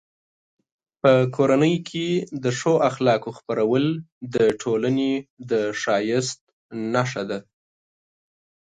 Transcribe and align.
په 1.01 1.11
کورنۍ 1.35 1.75
کې 1.89 2.07
د 2.43 2.45
ښو 2.57 2.73
اخلاقو 2.89 3.31
خپرول 3.39 3.85
د 4.35 4.35
ټولنې 4.61 5.13
د 5.49 5.53
ښایست 5.81 6.39
نښه 6.93 7.23
ده. 7.29 7.39